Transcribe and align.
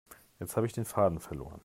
Jetzt 0.39 0.55
habe 0.57 0.65
ich 0.65 0.73
den 0.73 0.83
Faden 0.85 1.19
verloren. 1.19 1.59